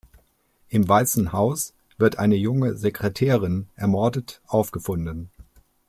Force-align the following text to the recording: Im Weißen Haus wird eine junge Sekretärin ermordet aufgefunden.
Im 0.69 0.89
Weißen 0.89 1.31
Haus 1.31 1.75
wird 1.99 2.17
eine 2.17 2.33
junge 2.35 2.75
Sekretärin 2.75 3.69
ermordet 3.75 4.41
aufgefunden. 4.47 5.29